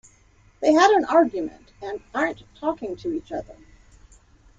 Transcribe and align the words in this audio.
They 0.63 0.73
had 0.73 0.89
an 0.89 1.05
argument 1.05 1.73
and 1.79 2.01
aren't 2.11 2.41
talking 2.59 2.95
to 2.95 3.13
each 3.13 3.31
other. 3.31 3.55